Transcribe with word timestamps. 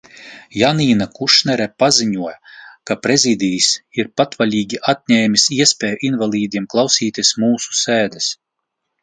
Janīna 0.59 1.05
Kušnere 1.17 1.67
paziņoja, 1.83 2.33
ka 2.91 2.97
Prezidijs 3.03 3.67
ir 4.01 4.09
patvaļīgi 4.23 4.81
atņēmis 4.95 5.45
iespēju 5.59 6.01
invalīdiem 6.11 6.67
klausīties 6.75 7.35
mūsu 7.47 7.79
sēdes. 7.85 8.33